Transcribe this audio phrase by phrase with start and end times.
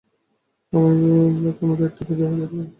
[0.73, 2.67] আমায় কোন দায়িত্বটা দেয়া যেতে পারে?